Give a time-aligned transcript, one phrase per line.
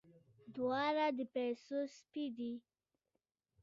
[0.55, 2.53] دواړه د پيسو سپي دي.